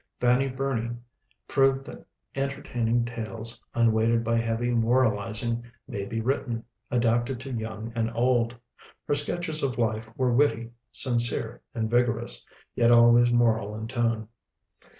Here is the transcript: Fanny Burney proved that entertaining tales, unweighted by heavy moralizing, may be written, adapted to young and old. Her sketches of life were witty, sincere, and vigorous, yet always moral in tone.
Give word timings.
Fanny 0.19 0.47
Burney 0.49 0.95
proved 1.47 1.85
that 1.85 2.03
entertaining 2.33 3.05
tales, 3.05 3.61
unweighted 3.75 4.23
by 4.23 4.39
heavy 4.39 4.71
moralizing, 4.71 5.63
may 5.87 6.05
be 6.05 6.19
written, 6.19 6.63
adapted 6.89 7.39
to 7.41 7.51
young 7.51 7.93
and 7.95 8.09
old. 8.15 8.55
Her 9.07 9.13
sketches 9.13 9.61
of 9.61 9.77
life 9.77 10.09
were 10.17 10.33
witty, 10.33 10.71
sincere, 10.91 11.61
and 11.75 11.87
vigorous, 11.87 12.43
yet 12.73 12.89
always 12.89 13.29
moral 13.29 13.75
in 13.75 13.87
tone. 13.87 14.27